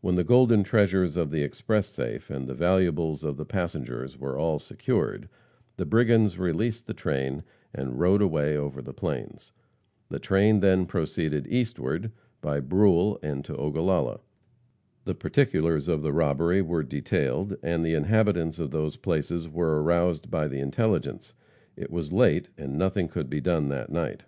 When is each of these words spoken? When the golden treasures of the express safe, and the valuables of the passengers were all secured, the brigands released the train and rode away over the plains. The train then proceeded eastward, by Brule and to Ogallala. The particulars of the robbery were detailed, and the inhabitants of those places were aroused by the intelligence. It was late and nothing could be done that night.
When 0.00 0.14
the 0.14 0.22
golden 0.22 0.62
treasures 0.62 1.16
of 1.16 1.32
the 1.32 1.42
express 1.42 1.88
safe, 1.88 2.30
and 2.30 2.46
the 2.46 2.54
valuables 2.54 3.24
of 3.24 3.36
the 3.36 3.44
passengers 3.44 4.16
were 4.16 4.38
all 4.38 4.60
secured, 4.60 5.28
the 5.76 5.84
brigands 5.84 6.38
released 6.38 6.86
the 6.86 6.94
train 6.94 7.42
and 7.74 7.98
rode 7.98 8.22
away 8.22 8.56
over 8.56 8.80
the 8.80 8.92
plains. 8.94 9.50
The 10.08 10.20
train 10.20 10.60
then 10.60 10.86
proceeded 10.86 11.48
eastward, 11.48 12.12
by 12.40 12.60
Brule 12.60 13.18
and 13.24 13.44
to 13.44 13.56
Ogallala. 13.56 14.20
The 15.04 15.16
particulars 15.16 15.88
of 15.88 16.00
the 16.02 16.12
robbery 16.12 16.62
were 16.62 16.84
detailed, 16.84 17.56
and 17.60 17.84
the 17.84 17.94
inhabitants 17.94 18.60
of 18.60 18.70
those 18.70 18.94
places 18.94 19.48
were 19.48 19.82
aroused 19.82 20.30
by 20.30 20.46
the 20.46 20.60
intelligence. 20.60 21.34
It 21.74 21.90
was 21.90 22.12
late 22.12 22.50
and 22.56 22.78
nothing 22.78 23.08
could 23.08 23.28
be 23.28 23.40
done 23.40 23.66
that 23.70 23.90
night. 23.90 24.26